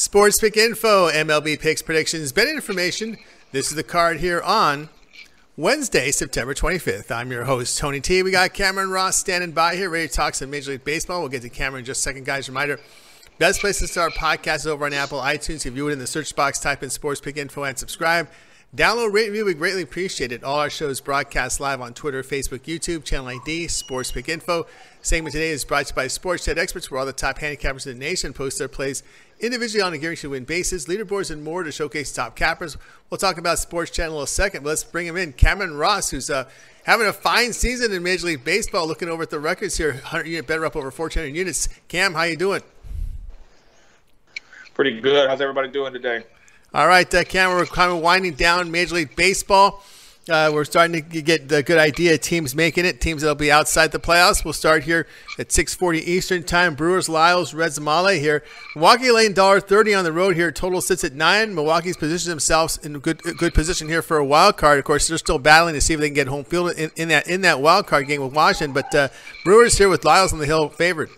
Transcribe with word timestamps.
Sports 0.00 0.40
Pick 0.40 0.56
Info, 0.56 1.10
MLB 1.10 1.60
picks, 1.60 1.82
predictions, 1.82 2.32
betting 2.32 2.54
information. 2.54 3.18
This 3.52 3.68
is 3.68 3.74
the 3.74 3.82
card 3.82 4.18
here 4.18 4.40
on 4.40 4.88
Wednesday, 5.58 6.10
September 6.10 6.54
25th. 6.54 7.10
I'm 7.10 7.30
your 7.30 7.44
host, 7.44 7.76
Tony 7.76 8.00
T. 8.00 8.22
We 8.22 8.30
got 8.30 8.54
Cameron 8.54 8.88
Ross 8.88 9.18
standing 9.18 9.52
by 9.52 9.76
here, 9.76 9.90
ready 9.90 10.08
to 10.08 10.14
talk 10.14 10.34
some 10.34 10.48
Major 10.48 10.70
League 10.70 10.84
Baseball. 10.84 11.20
We'll 11.20 11.28
get 11.28 11.42
to 11.42 11.50
Cameron 11.50 11.80
in 11.80 11.84
just 11.84 12.00
a 12.00 12.02
second, 12.02 12.24
guys. 12.24 12.48
Reminder 12.48 12.80
best 13.38 13.60
place 13.60 13.78
to 13.80 13.86
start 13.86 14.14
podcast 14.14 14.60
is 14.60 14.68
over 14.68 14.86
on 14.86 14.94
Apple 14.94 15.20
iTunes. 15.20 15.66
If 15.66 15.76
you 15.76 15.84
would 15.84 15.92
in 15.92 15.98
the 15.98 16.06
search 16.06 16.34
box, 16.34 16.58
type 16.58 16.82
in 16.82 16.88
Sports 16.88 17.20
Pick 17.20 17.36
Info 17.36 17.64
and 17.64 17.78
subscribe. 17.78 18.26
Download, 18.74 19.12
rate, 19.12 19.26
review. 19.26 19.44
We 19.44 19.54
greatly 19.54 19.82
appreciate 19.82 20.30
it. 20.30 20.44
All 20.44 20.60
our 20.60 20.70
shows 20.70 21.00
broadcast 21.00 21.58
live 21.58 21.80
on 21.80 21.92
Twitter, 21.92 22.22
Facebook, 22.22 22.60
YouTube, 22.60 23.04
Channel 23.04 23.26
ID, 23.26 23.66
Sports 23.66 24.12
Pick 24.12 24.28
Info. 24.28 24.66
Segment 25.02 25.32
today 25.32 25.50
is 25.50 25.64
brought 25.64 25.86
to 25.86 25.92
you 25.92 25.96
by 25.96 26.06
Sports 26.06 26.44
Chat 26.44 26.56
Experts, 26.56 26.88
where 26.88 27.00
all 27.00 27.06
the 27.06 27.12
top 27.12 27.40
handicappers 27.40 27.86
in 27.86 27.98
the 27.98 28.04
nation 28.04 28.32
post 28.32 28.58
their 28.58 28.68
plays 28.68 29.02
individually 29.40 29.82
on 29.82 29.92
a 29.92 29.98
guaranteed 29.98 30.30
win 30.30 30.44
basis, 30.44 30.86
leaderboards, 30.86 31.30
and 31.30 31.42
more 31.42 31.62
to 31.62 31.72
showcase 31.72 32.12
top 32.12 32.36
cappers. 32.36 32.76
We'll 33.08 33.18
talk 33.18 33.38
about 33.38 33.58
Sports 33.58 33.90
Channel 33.90 34.18
in 34.18 34.24
a 34.24 34.26
second, 34.26 34.62
but 34.62 34.70
let's 34.70 34.84
bring 34.84 35.06
him 35.06 35.16
in. 35.16 35.32
Cameron 35.32 35.76
Ross, 35.76 36.10
who's 36.10 36.30
uh, 36.30 36.48
having 36.84 37.06
a 37.06 37.12
fine 37.12 37.52
season 37.52 37.92
in 37.92 38.02
Major 38.02 38.26
League 38.26 38.44
Baseball. 38.44 38.86
Looking 38.86 39.08
over 39.08 39.22
at 39.22 39.30
the 39.30 39.40
records 39.40 39.76
here, 39.76 39.92
100 39.92 40.26
unit 40.26 40.46
better 40.46 40.64
up 40.64 40.76
over 40.76 40.90
1,400 40.90 41.34
units. 41.34 41.68
Cam, 41.88 42.14
how 42.14 42.22
you 42.22 42.36
doing? 42.36 42.62
Pretty 44.74 45.00
good. 45.00 45.28
How's 45.28 45.40
everybody 45.40 45.68
doing 45.68 45.92
today? 45.92 46.24
All 46.72 46.86
right, 46.86 47.12
uh, 47.12 47.24
Cam, 47.24 47.50
we're 47.50 47.66
kind 47.66 47.90
of 47.90 47.98
winding 47.98 48.34
down 48.34 48.70
Major 48.70 48.94
League 48.94 49.16
Baseball. 49.16 49.82
Uh, 50.30 50.48
we're 50.54 50.64
starting 50.64 51.02
to 51.02 51.22
get 51.22 51.48
the 51.48 51.60
good 51.60 51.78
idea 51.78 52.16
teams 52.16 52.54
making 52.54 52.84
it, 52.84 53.00
teams 53.00 53.22
that'll 53.22 53.34
be 53.34 53.50
outside 53.50 53.90
the 53.90 53.98
playoffs. 53.98 54.44
We'll 54.44 54.54
start 54.54 54.84
here 54.84 55.08
at 55.40 55.48
6:40 55.48 55.98
Eastern 55.98 56.44
Time. 56.44 56.76
Brewers, 56.76 57.08
Lyles, 57.08 57.52
Reds, 57.52 57.80
Mahle 57.80 58.16
here. 58.20 58.44
Milwaukee 58.76 59.10
laying 59.10 59.34
$1.30 59.34 59.98
on 59.98 60.04
the 60.04 60.12
road 60.12 60.36
here. 60.36 60.52
Total 60.52 60.80
sits 60.80 61.02
at 61.02 61.14
nine. 61.14 61.52
Milwaukee's 61.52 61.96
positioned 61.96 62.30
themselves 62.30 62.78
in 62.78 63.00
good 63.00 63.20
good 63.22 63.54
position 63.54 63.88
here 63.88 64.02
for 64.02 64.18
a 64.18 64.24
wild 64.24 64.56
card. 64.56 64.78
Of 64.78 64.84
course, 64.84 65.08
they're 65.08 65.18
still 65.18 65.40
battling 65.40 65.74
to 65.74 65.80
see 65.80 65.94
if 65.94 66.00
they 66.00 66.06
can 66.06 66.14
get 66.14 66.28
home 66.28 66.44
field 66.44 66.78
in, 66.78 66.92
in 66.94 67.08
that 67.08 67.26
in 67.26 67.40
that 67.40 67.60
wild 67.60 67.88
card 67.88 68.06
game 68.06 68.22
with 68.22 68.32
Washington. 68.32 68.72
But 68.72 68.94
uh, 68.94 69.08
Brewers 69.44 69.78
here 69.78 69.88
with 69.88 70.04
Lyles 70.04 70.32
on 70.32 70.38
the 70.38 70.46
hill 70.46 70.68
favored. 70.68 71.10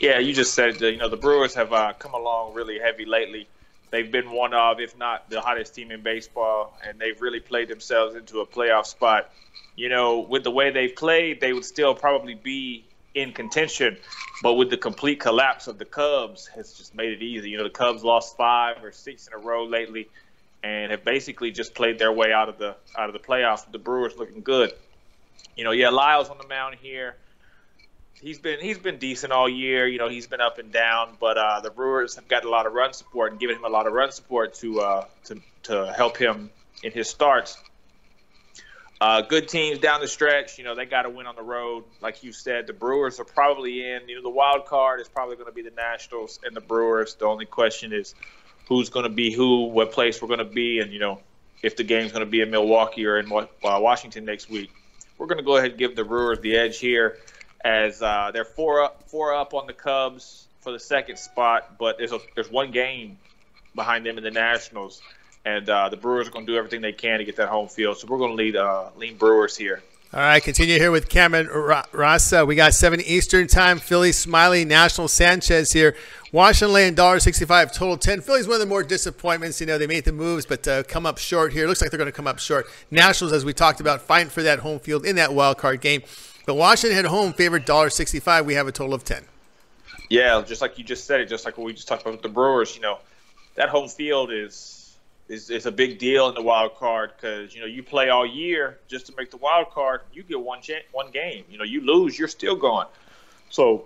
Yeah, 0.00 0.20
you 0.20 0.32
just 0.32 0.54
said 0.54 0.80
you 0.80 0.98
know 0.98 1.08
the 1.08 1.16
Brewers 1.16 1.52
have 1.54 1.72
uh, 1.72 1.94
come 1.98 2.14
along 2.14 2.54
really 2.54 2.78
heavy 2.78 3.04
lately 3.04 3.48
they've 3.90 4.10
been 4.10 4.30
one 4.30 4.54
of, 4.54 4.80
if 4.80 4.96
not 4.96 5.28
the 5.30 5.40
hottest 5.40 5.74
team 5.74 5.90
in 5.90 6.02
baseball, 6.02 6.76
and 6.86 6.98
they've 6.98 7.20
really 7.20 7.40
played 7.40 7.68
themselves 7.68 8.14
into 8.14 8.40
a 8.40 8.46
playoff 8.46 8.86
spot. 8.86 9.30
You 9.76 9.88
know, 9.88 10.20
with 10.20 10.44
the 10.44 10.50
way 10.50 10.70
they've 10.70 10.94
played, 10.94 11.40
they 11.40 11.52
would 11.52 11.64
still 11.64 11.94
probably 11.94 12.34
be 12.34 12.84
in 13.14 13.32
contention, 13.32 13.96
but 14.42 14.54
with 14.54 14.70
the 14.70 14.76
complete 14.76 15.20
collapse 15.20 15.66
of 15.66 15.78
the 15.78 15.84
Cubs, 15.84 16.46
has 16.48 16.72
just 16.74 16.94
made 16.94 17.12
it 17.12 17.22
easy. 17.22 17.50
You 17.50 17.58
know, 17.58 17.64
the 17.64 17.70
Cubs 17.70 18.04
lost 18.04 18.36
five 18.36 18.82
or 18.82 18.92
six 18.92 19.26
in 19.26 19.32
a 19.32 19.38
row 19.38 19.64
lately, 19.64 20.08
and 20.62 20.90
have 20.90 21.04
basically 21.04 21.50
just 21.50 21.74
played 21.74 21.98
their 21.98 22.12
way 22.12 22.32
out 22.32 22.48
of 22.48 22.58
the 22.58 22.76
out 22.96 23.08
of 23.08 23.12
the 23.12 23.18
playoffs. 23.18 23.70
The 23.70 23.78
Brewers 23.78 24.16
looking 24.16 24.42
good. 24.42 24.72
You 25.56 25.64
know, 25.64 25.70
yeah, 25.72 25.88
Lyles 25.88 26.28
on 26.28 26.38
the 26.38 26.46
mound 26.46 26.76
here 26.80 27.16
he's 28.20 28.38
been 28.38 28.60
he's 28.60 28.78
been 28.78 28.98
decent 28.98 29.32
all 29.32 29.48
year. 29.48 29.86
You 29.86 29.98
know, 29.98 30.08
he's 30.08 30.26
been 30.26 30.40
up 30.40 30.58
and 30.58 30.72
down, 30.72 31.16
but 31.20 31.38
uh, 31.38 31.60
the 31.60 31.70
Brewers 31.70 32.16
have 32.16 32.28
got 32.28 32.44
a 32.44 32.50
lot 32.50 32.66
of 32.66 32.72
run 32.72 32.92
support 32.92 33.32
and 33.32 33.40
given 33.40 33.56
him 33.56 33.64
a 33.64 33.68
lot 33.68 33.86
of 33.86 33.92
run 33.92 34.12
support 34.12 34.54
to 34.54 34.80
uh, 34.80 35.04
to 35.24 35.40
to 35.64 35.92
help 35.96 36.16
him 36.16 36.50
in 36.82 36.92
his 36.92 37.08
starts. 37.08 37.58
Uh, 39.00 39.20
good 39.20 39.48
teams 39.48 39.78
down 39.78 40.00
the 40.00 40.08
stretch. 40.08 40.58
You 40.58 40.64
know, 40.64 40.74
they 40.74 40.84
got 40.84 41.02
to 41.02 41.10
win 41.10 41.26
on 41.26 41.36
the 41.36 41.42
road, 41.42 41.84
like 42.00 42.24
you 42.24 42.32
said. 42.32 42.66
The 42.66 42.72
Brewers 42.72 43.20
are 43.20 43.24
probably 43.24 43.88
in. 43.88 44.08
You 44.08 44.16
know, 44.16 44.22
the 44.22 44.28
wild 44.28 44.66
card 44.66 45.00
is 45.00 45.08
probably 45.08 45.36
going 45.36 45.46
to 45.46 45.52
be 45.52 45.62
the 45.62 45.70
Nationals 45.70 46.40
and 46.44 46.54
the 46.56 46.60
Brewers. 46.60 47.14
The 47.14 47.26
only 47.26 47.46
question 47.46 47.92
is 47.92 48.16
who's 48.66 48.90
going 48.90 49.04
to 49.04 49.10
be 49.10 49.32
who, 49.32 49.66
what 49.66 49.92
place 49.92 50.20
we're 50.20 50.28
going 50.28 50.40
to 50.40 50.44
be, 50.44 50.80
and 50.80 50.92
you 50.92 50.98
know, 50.98 51.20
if 51.62 51.76
the 51.76 51.84
game's 51.84 52.10
going 52.10 52.24
to 52.24 52.30
be 52.30 52.40
in 52.40 52.50
Milwaukee 52.50 53.06
or 53.06 53.18
in 53.18 53.30
uh, 53.30 53.46
Washington 53.62 54.24
next 54.24 54.50
week. 54.50 54.70
We're 55.16 55.26
going 55.26 55.38
to 55.38 55.44
go 55.44 55.56
ahead 55.56 55.70
and 55.70 55.78
give 55.78 55.96
the 55.96 56.04
Brewers 56.04 56.38
the 56.40 56.56
edge 56.56 56.78
here 56.78 57.18
as 57.64 58.02
uh, 58.02 58.30
they're 58.32 58.44
four 58.44 58.82
up, 58.82 59.02
four 59.08 59.34
up 59.34 59.54
on 59.54 59.66
the 59.66 59.72
Cubs 59.72 60.46
for 60.60 60.72
the 60.72 60.78
second 60.78 61.18
spot, 61.18 61.78
but 61.78 61.98
there's 61.98 62.12
a, 62.12 62.18
there's 62.34 62.50
one 62.50 62.70
game 62.70 63.18
behind 63.74 64.04
them 64.04 64.18
in 64.18 64.24
the 64.24 64.30
Nationals, 64.30 65.00
and 65.44 65.68
uh, 65.68 65.88
the 65.88 65.96
Brewers 65.96 66.28
are 66.28 66.30
going 66.30 66.46
to 66.46 66.52
do 66.52 66.58
everything 66.58 66.80
they 66.80 66.92
can 66.92 67.18
to 67.18 67.24
get 67.24 67.36
that 67.36 67.48
home 67.48 67.68
field. 67.68 67.98
So 67.98 68.06
we're 68.08 68.18
going 68.18 68.30
to 68.30 68.36
lead 68.36 68.56
uh, 68.56 68.90
lean 68.96 69.16
Brewers 69.16 69.56
here. 69.56 69.82
All 70.10 70.20
right, 70.20 70.42
continue 70.42 70.78
here 70.78 70.90
with 70.90 71.10
Cameron 71.10 71.48
Ross. 71.48 72.32
We 72.32 72.54
got 72.54 72.72
7 72.72 72.98
Eastern 73.02 73.46
time. 73.46 73.78
Philly, 73.78 74.10
Smyly, 74.10 74.66
National 74.66 75.06
Sanchez 75.06 75.70
here. 75.70 75.94
Washington 76.32 76.72
laying 76.72 76.94
$1.65 76.94 77.74
total 77.74 77.98
10. 77.98 78.22
Philly's 78.22 78.46
one 78.46 78.54
of 78.54 78.60
the 78.60 78.66
more 78.66 78.82
disappointments. 78.82 79.60
You 79.60 79.66
know, 79.66 79.76
they 79.76 79.86
made 79.86 80.06
the 80.06 80.12
moves, 80.12 80.46
but 80.46 80.66
uh, 80.66 80.82
come 80.84 81.04
up 81.04 81.18
short 81.18 81.52
here. 81.52 81.66
Looks 81.66 81.82
like 81.82 81.90
they're 81.90 81.98
going 81.98 82.06
to 82.06 82.12
come 82.12 82.26
up 82.26 82.38
short. 82.38 82.66
Nationals, 82.90 83.34
as 83.34 83.44
we 83.44 83.52
talked 83.52 83.80
about, 83.80 84.00
fighting 84.00 84.30
for 84.30 84.42
that 84.42 84.60
home 84.60 84.78
field 84.78 85.04
in 85.04 85.16
that 85.16 85.34
wild 85.34 85.58
card 85.58 85.82
game. 85.82 86.02
But 86.48 86.54
Washington 86.54 86.98
at 86.98 87.04
home 87.04 87.34
favored 87.34 87.66
$1.65. 87.66 88.46
We 88.46 88.54
have 88.54 88.66
a 88.66 88.72
total 88.72 88.94
of 88.94 89.04
10. 89.04 89.22
Yeah, 90.08 90.42
just 90.46 90.62
like 90.62 90.78
you 90.78 90.84
just 90.84 91.04
said 91.04 91.20
it, 91.20 91.28
just 91.28 91.44
like 91.44 91.58
what 91.58 91.66
we 91.66 91.74
just 91.74 91.86
talked 91.86 92.00
about 92.00 92.12
with 92.12 92.22
the 92.22 92.30
Brewers, 92.30 92.74
you 92.74 92.80
know, 92.80 93.00
that 93.56 93.68
home 93.68 93.86
field 93.86 94.32
is 94.32 94.96
is, 95.28 95.50
is 95.50 95.66
a 95.66 95.70
big 95.70 95.98
deal 95.98 96.26
in 96.30 96.34
the 96.34 96.40
wild 96.40 96.74
card 96.76 97.12
because 97.14 97.54
you 97.54 97.60
know 97.60 97.66
you 97.66 97.82
play 97.82 98.08
all 98.08 98.24
year 98.24 98.78
just 98.88 99.04
to 99.08 99.12
make 99.14 99.30
the 99.30 99.36
wild 99.36 99.72
card. 99.72 100.00
You 100.10 100.22
get 100.22 100.40
one 100.40 100.60
one 100.92 101.10
game. 101.10 101.44
You 101.50 101.58
know, 101.58 101.64
you 101.64 101.82
lose, 101.82 102.18
you're 102.18 102.28
still 102.28 102.56
gone. 102.56 102.86
So, 103.50 103.84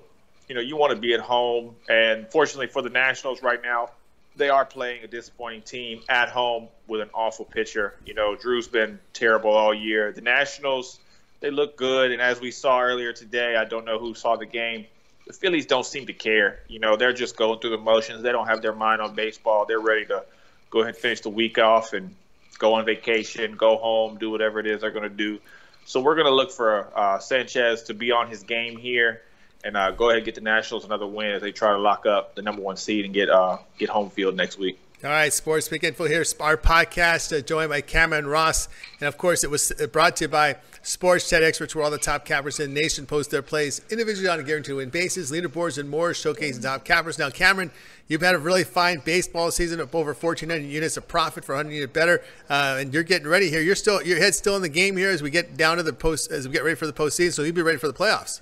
you 0.49 0.55
know, 0.55 0.61
you 0.61 0.77
want 0.77 0.94
to 0.94 1.00
be 1.00 1.15
at 1.15 1.21
home. 1.21 1.75
And 1.89 2.31
fortunately 2.31 2.69
for 2.69 2.81
the 2.81 2.91
Nationals 2.91 3.43
right 3.43 3.61
now, 3.61 3.91
they 4.37 4.50
are 4.50 4.65
playing 4.65 5.03
a 5.03 5.09
disappointing 5.09 5.62
team 5.62 6.03
at 6.09 6.29
home 6.29 6.69
with 6.87 7.00
an 7.00 7.11
awful 7.12 7.44
pitcher. 7.44 7.97
You 8.06 8.15
know, 8.15 8.37
Drew's 8.37 8.69
been 8.69 9.00
terrible 9.15 9.50
all 9.50 9.75
year. 9.75 10.12
The 10.12 10.21
Nationals 10.21 11.00
they 11.43 11.51
look 11.51 11.77
good. 11.77 12.13
And 12.13 12.23
as 12.23 12.41
we 12.41 12.51
saw 12.51 12.81
earlier 12.81 13.13
today, 13.13 13.57
I 13.57 13.65
don't 13.65 13.85
know 13.85 13.99
who 13.99 14.15
saw 14.15 14.37
the 14.37 14.47
game. 14.47 14.87
The 15.27 15.33
Phillies 15.33 15.67
don't 15.67 15.85
seem 15.85 16.07
to 16.07 16.13
care. 16.13 16.61
You 16.69 16.79
know, 16.79 16.97
they're 16.97 17.13
just 17.13 17.37
going 17.37 17.61
through 17.61 17.71
the 17.71 17.79
motions. 17.79 18.23
They 18.23 18.33
don't 18.33 18.47
have 18.47 18.63
their 18.63 18.73
mind 18.73 19.03
on 19.03 19.15
baseball. 19.15 19.67
They're 19.67 19.81
ready 19.81 20.07
to 20.07 20.25
go 20.71 20.81
ahead 20.81 20.95
and 20.95 20.97
finish 20.97 21.21
the 21.21 21.31
week 21.31 21.59
off 21.59 21.93
and 21.93 22.15
go 22.59 22.75
on 22.75 22.85
vacation, 22.85 23.57
go 23.57 23.77
home, 23.77 24.19
do 24.19 24.31
whatever 24.31 24.61
it 24.61 24.67
is 24.67 24.81
they're 24.81 24.91
going 24.91 25.03
to 25.03 25.09
do. 25.09 25.39
So 25.85 26.01
we're 26.01 26.15
going 26.15 26.27
to 26.27 26.35
look 26.35 26.53
for 26.53 26.89
uh, 26.97 27.19
Sanchez 27.19 27.85
to 27.85 27.95
be 27.95 28.13
on 28.13 28.29
his 28.29 28.45
game 28.45 28.79
here 28.79 29.23
and 29.65 29.77
uh, 29.77 29.91
go 29.91 30.07
ahead 30.07 30.19
and 30.19 30.25
get 30.25 30.35
the 30.35 30.41
Nationals 30.41 30.85
another 30.85 31.07
win 31.07 31.33
as 31.33 31.43
they 31.43 31.53
try 31.53 31.73
to 31.73 31.79
lock 31.79 32.07
up 32.07 32.35
the 32.35 32.43
number 32.43 32.63
one 32.63 32.77
seed 32.77 33.05
and 33.05 33.15
get 33.15 33.29
uh, 33.29 33.59
get 33.79 33.89
home 33.89 34.11
field 34.11 34.37
next 34.37 34.59
week. 34.59 34.79
All 35.05 35.11
right, 35.11 35.33
Sports 35.33 35.69
Pick 35.69 35.83
Info 35.83 36.05
here, 36.05 36.25
our 36.39 36.57
podcast, 36.57 37.37
uh, 37.37 37.41
joined 37.41 37.71
by 37.71 37.81
Cameron 37.81 38.25
Ross. 38.25 38.69
And 39.01 39.09
of 39.09 39.19
course, 39.19 39.43
it 39.43 39.51
was 39.51 39.73
uh, 39.73 39.89
brought 39.89 40.15
to 40.19 40.25
you 40.27 40.29
by 40.29 40.59
Sports 40.83 41.29
Chat 41.29 41.43
Experts, 41.43 41.75
where 41.75 41.83
all 41.83 41.91
the 41.91 41.99
top 41.99 42.25
cappers 42.25 42.61
in 42.61 42.73
the 42.73 42.81
nation 42.81 43.05
post 43.05 43.33
their 43.33 43.43
plays 43.43 43.81
individually 43.91 44.29
on 44.29 44.39
a 44.39 44.45
guaranteed 44.45 44.77
win 44.77 44.91
basis, 44.91 45.33
leaderboards, 45.33 45.77
and 45.77 45.91
more, 45.91 46.12
showcasing 46.12 46.62
top 46.62 46.85
cappers. 46.85 47.19
Now, 47.19 47.31
Cameron, 47.31 47.73
you've 48.07 48.21
had 48.21 48.37
a 48.37 48.39
really 48.39 48.62
fine 48.62 49.03
baseball 49.05 49.51
season 49.51 49.81
of 49.81 49.93
over 49.93 50.15
1,400 50.15 50.65
units 50.65 50.97
of 50.97 51.09
profit 51.09 51.45
for 51.45 51.57
100 51.57 51.75
unit 51.75 51.93
better, 51.93 52.23
uh, 52.49 52.77
and 52.79 52.95
you're 52.95 53.03
getting 53.03 53.27
ready 53.27 53.51
here. 53.51 53.61
You're 53.61 53.75
still 53.75 54.01
your 54.05 54.19
head's 54.19 54.39
still 54.39 54.55
in 54.55 54.62
the 54.62 54.69
game 54.69 54.97
here 54.97 55.11
as 55.11 55.21
we 55.21 55.31
get 55.31 55.57
down 55.57 55.79
to 55.79 55.83
the 55.83 55.93
post 55.93 56.31
as 56.31 56.47
we 56.47 56.53
get 56.53 56.62
ready 56.62 56.77
for 56.77 56.87
the 56.87 56.93
postseason. 56.93 57.33
So 57.33 57.43
you'll 57.43 57.57
be 57.57 57.62
ready 57.62 57.79
for 57.79 57.89
the 57.89 57.93
playoffs. 57.93 58.41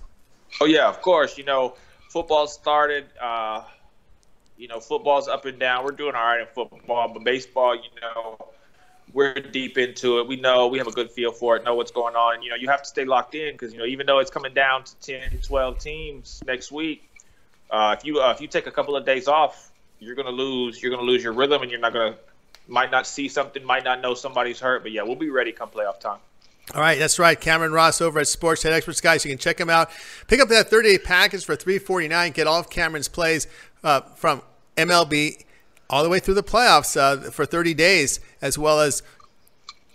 Oh 0.60 0.66
yeah, 0.66 0.90
of 0.90 1.00
course. 1.00 1.38
You 1.38 1.44
know, 1.44 1.76
football 2.10 2.46
started. 2.46 3.06
Uh, 3.18 3.62
you 4.60 4.68
know, 4.68 4.78
football's 4.78 5.26
up 5.26 5.46
and 5.46 5.58
down. 5.58 5.84
We're 5.84 5.92
doing 5.92 6.14
all 6.14 6.22
right 6.22 6.40
in 6.40 6.46
football, 6.46 7.08
but 7.08 7.24
baseball, 7.24 7.74
you 7.74 7.88
know, 8.02 8.36
we're 9.14 9.32
deep 9.34 9.78
into 9.78 10.20
it. 10.20 10.28
We 10.28 10.36
know 10.36 10.68
we 10.68 10.76
have 10.76 10.86
a 10.86 10.92
good 10.92 11.10
feel 11.10 11.32
for 11.32 11.56
it, 11.56 11.64
know 11.64 11.74
what's 11.74 11.90
going 11.90 12.14
on. 12.14 12.42
You 12.42 12.50
know, 12.50 12.56
you 12.56 12.68
have 12.68 12.82
to 12.82 12.88
stay 12.88 13.06
locked 13.06 13.34
in 13.34 13.54
because 13.54 13.72
you 13.72 13.78
know 13.78 13.86
even 13.86 14.06
though 14.06 14.18
it's 14.18 14.30
coming 14.30 14.52
down 14.52 14.84
to 14.84 14.94
10, 14.96 15.40
12 15.42 15.78
teams 15.78 16.42
next 16.46 16.70
week, 16.70 17.08
uh, 17.70 17.96
if 17.98 18.04
you 18.04 18.20
uh, 18.20 18.32
if 18.32 18.42
you 18.42 18.48
take 18.48 18.66
a 18.66 18.70
couple 18.70 18.96
of 18.96 19.06
days 19.06 19.28
off, 19.28 19.72
you're 19.98 20.14
gonna 20.14 20.28
lose. 20.28 20.82
You're 20.82 20.90
gonna 20.90 21.08
lose 21.08 21.24
your 21.24 21.32
rhythm, 21.32 21.62
and 21.62 21.70
you're 21.70 21.80
not 21.80 21.94
gonna 21.94 22.16
might 22.68 22.90
not 22.90 23.06
see 23.06 23.28
something, 23.28 23.64
might 23.64 23.84
not 23.84 24.02
know 24.02 24.12
somebody's 24.12 24.60
hurt. 24.60 24.82
But 24.82 24.92
yeah, 24.92 25.02
we'll 25.02 25.16
be 25.16 25.30
ready 25.30 25.52
come 25.52 25.70
playoff 25.70 26.00
time. 26.00 26.18
All 26.74 26.80
right, 26.80 26.98
that's 26.98 27.18
right. 27.18 27.40
Cameron 27.40 27.72
Ross 27.72 28.00
over 28.00 28.20
at 28.20 28.28
Sports 28.28 28.62
Chat 28.62 28.72
Experts, 28.72 29.00
guys. 29.00 29.24
You 29.24 29.30
can 29.30 29.38
check 29.38 29.58
him 29.58 29.70
out. 29.70 29.90
Pick 30.28 30.38
up 30.38 30.48
that 30.50 30.68
30 30.68 30.90
day 30.90 30.98
package 30.98 31.44
for 31.44 31.56
349 31.56 32.30
Get 32.32 32.46
all 32.46 32.60
of 32.60 32.70
Cameron's 32.70 33.08
plays 33.08 33.48
uh, 33.82 34.02
from 34.02 34.42
MLB 34.88 35.44
all 35.88 36.02
the 36.02 36.08
way 36.08 36.20
through 36.20 36.34
the 36.34 36.42
playoffs 36.42 36.96
uh, 36.96 37.30
for 37.30 37.44
30 37.44 37.74
days, 37.74 38.20
as 38.40 38.56
well 38.56 38.80
as 38.80 39.02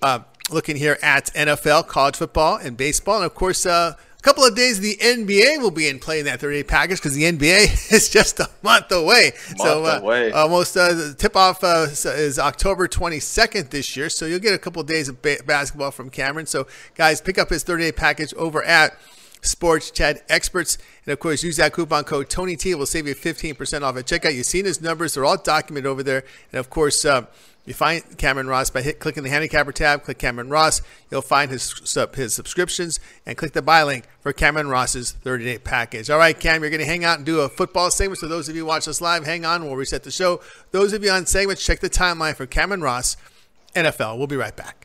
uh, 0.02 0.20
looking 0.52 0.76
here 0.76 0.98
at 1.02 1.28
NFL, 1.34 1.88
college 1.88 2.18
football, 2.18 2.58
and 2.58 2.78
baseball. 2.78 3.18
And 3.18 3.26
of 3.26 3.34
course, 3.34 3.66
uh, 3.66 3.94
a 3.98 4.22
couple 4.22 4.44
of 4.44 4.56
days 4.56 4.80
the 4.80 4.98
NBA 4.98 5.62
will 5.62 5.72
be 5.72 5.88
in 5.88 6.00
play 6.00 6.20
in 6.20 6.26
that 6.26 6.40
30 6.40 6.58
day 6.58 6.64
package 6.64 6.98
because 6.98 7.16
the 7.16 7.24
NBA 7.24 7.92
is 7.94 8.10
just 8.10 8.40
a 8.40 8.50
month 8.62 8.92
away. 8.92 9.32
Month 9.50 9.62
so 9.62 9.86
uh, 9.86 10.00
away. 10.02 10.32
almost 10.32 10.76
uh, 10.76 10.94
the 10.94 11.14
tip 11.14 11.36
off 11.36 11.64
uh, 11.64 11.88
is 11.90 12.38
October 12.38 12.88
22nd 12.88 13.70
this 13.70 13.96
year. 13.96 14.10
So 14.10 14.26
you'll 14.26 14.40
get 14.40 14.54
a 14.54 14.60
couple 14.60 14.82
of 14.82 14.88
days 14.88 15.10
of 15.10 15.22
ba- 15.22 15.44
basketball 15.46 15.92
from 15.92 16.10
Cameron. 16.10 16.46
So 16.46 16.68
guys, 16.96 17.22
pick 17.22 17.38
up 17.38 17.50
his 17.50 17.64
30 17.64 17.84
day 17.84 17.92
package 17.92 18.34
over 18.34 18.64
at 18.64 18.98
sports 19.46 19.92
chat 19.92 20.24
experts. 20.30 20.78
And 21.06 21.14
of 21.14 21.20
course, 21.20 21.44
use 21.44 21.58
that 21.58 21.74
coupon 21.74 22.04
code 22.04 22.30
Tony 22.30 22.56
T. 22.56 22.76
Will 22.76 22.86
save 22.86 23.08
you 23.08 23.16
15% 23.16 23.82
off 23.82 23.98
at 23.98 24.06
checkout. 24.06 24.36
You've 24.36 24.46
seen 24.46 24.66
his 24.66 24.82
numbers, 24.82 25.14
they're 25.14 25.26
all 25.26 25.38
documented 25.38 25.88
over 25.88 26.04
there. 26.04 26.24
And 26.52 26.60
of 26.60 26.70
course, 26.70 27.06
uh, 27.06 27.26
you 27.66 27.74
find 27.74 28.04
Cameron 28.18 28.48
Ross 28.48 28.70
by 28.70 28.84
hit, 28.84 29.00
clicking 29.00 29.24
the 29.24 29.30
handicapper 29.30 29.72
tab. 29.72 30.04
Click 30.04 30.20
Cameron 30.20 30.50
Ross. 30.50 30.84
You'll 31.10 31.24
find 31.24 31.50
his 31.50 31.74
his 32.14 32.34
subscriptions 32.34 33.00
and 33.26 33.36
click 33.38 33.54
the 33.54 33.64
buy 33.64 33.84
link 33.84 34.06
for 34.20 34.32
Cameron 34.34 34.68
Ross's 34.68 35.12
30 35.12 35.46
day 35.46 35.58
package. 35.58 36.10
All 36.12 36.20
right, 36.20 36.40
Cam, 36.40 36.62
you're 36.62 36.70
going 36.70 36.80
to 36.80 36.86
hang 36.86 37.04
out 37.04 37.18
and 37.18 37.26
do 37.26 37.40
a 37.40 37.50
football 37.50 37.90
segment. 37.90 38.20
So 38.20 38.28
those 38.28 38.50
of 38.50 38.56
you 38.56 38.66
watch 38.66 38.88
us 38.88 39.02
live, 39.02 39.26
hang 39.26 39.46
on. 39.46 39.64
We'll 39.66 39.76
reset 39.76 40.04
the 40.04 40.12
show. 40.12 40.42
Those 40.72 40.94
of 40.94 41.04
you 41.04 41.10
on 41.10 41.26
segments, 41.26 41.66
check 41.66 41.80
the 41.80 41.90
timeline 41.90 42.36
for 42.36 42.46
Cameron 42.46 42.82
Ross, 42.82 43.18
NFL. 43.76 44.20
We'll 44.20 44.28
be 44.28 44.38
right 44.38 44.56
back. 44.56 44.85